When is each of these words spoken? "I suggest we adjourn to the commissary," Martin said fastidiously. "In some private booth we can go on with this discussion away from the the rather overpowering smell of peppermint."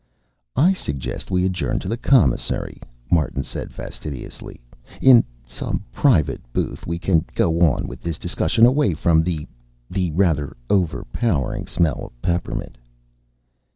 "I 0.55 0.73
suggest 0.73 1.29
we 1.29 1.45
adjourn 1.45 1.77
to 1.77 1.87
the 1.87 1.95
commissary," 1.95 2.81
Martin 3.11 3.43
said 3.43 3.71
fastidiously. 3.71 4.59
"In 4.99 5.23
some 5.45 5.83
private 5.91 6.41
booth 6.51 6.87
we 6.87 6.97
can 6.97 7.23
go 7.35 7.61
on 7.61 7.85
with 7.87 8.01
this 8.01 8.17
discussion 8.17 8.65
away 8.65 8.95
from 8.95 9.21
the 9.21 9.47
the 9.91 10.09
rather 10.13 10.57
overpowering 10.71 11.67
smell 11.67 11.99
of 12.05 12.19
peppermint." 12.23 12.79